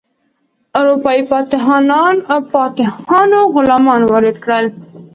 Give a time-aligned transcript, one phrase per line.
[0.79, 4.65] اروپایي فاتحانو غلامان وارد کړل.